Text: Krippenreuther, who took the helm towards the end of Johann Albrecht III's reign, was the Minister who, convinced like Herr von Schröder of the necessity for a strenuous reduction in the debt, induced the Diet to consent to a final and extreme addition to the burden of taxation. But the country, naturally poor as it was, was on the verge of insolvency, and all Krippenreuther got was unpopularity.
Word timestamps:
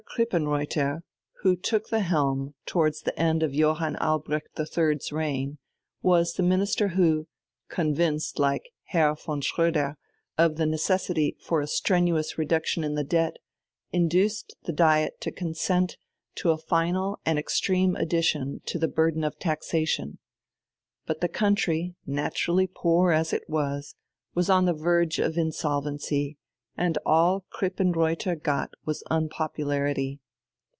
Krippenreuther, 0.17 1.03
who 1.41 1.55
took 1.55 1.87
the 1.87 2.01
helm 2.01 2.53
towards 2.65 3.01
the 3.03 3.17
end 3.17 3.43
of 3.43 3.53
Johann 3.53 3.95
Albrecht 3.97 4.59
III's 4.59 5.09
reign, 5.13 5.57
was 6.01 6.33
the 6.33 6.43
Minister 6.43 6.89
who, 6.89 7.27
convinced 7.69 8.37
like 8.37 8.71
Herr 8.87 9.15
von 9.15 9.39
Schröder 9.39 9.95
of 10.37 10.57
the 10.57 10.65
necessity 10.65 11.37
for 11.39 11.61
a 11.61 11.67
strenuous 11.67 12.37
reduction 12.37 12.83
in 12.83 12.95
the 12.95 13.05
debt, 13.05 13.37
induced 13.93 14.53
the 14.63 14.73
Diet 14.73 15.21
to 15.21 15.31
consent 15.31 15.95
to 16.35 16.51
a 16.51 16.57
final 16.57 17.21
and 17.25 17.39
extreme 17.39 17.95
addition 17.95 18.59
to 18.65 18.77
the 18.77 18.89
burden 18.89 19.23
of 19.23 19.39
taxation. 19.39 20.17
But 21.05 21.21
the 21.21 21.29
country, 21.29 21.95
naturally 22.05 22.67
poor 22.67 23.13
as 23.13 23.31
it 23.31 23.43
was, 23.47 23.95
was 24.33 24.49
on 24.49 24.65
the 24.65 24.73
verge 24.73 25.19
of 25.19 25.37
insolvency, 25.37 26.37
and 26.77 26.97
all 27.05 27.45
Krippenreuther 27.51 28.37
got 28.41 28.71
was 28.85 29.03
unpopularity. 29.11 30.21